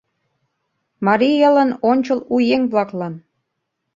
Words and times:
Марий 1.05 1.37
элын 1.47 1.71
ончыл 1.91 2.19
у 2.33 2.35
еҥ-влаклан 2.55 3.13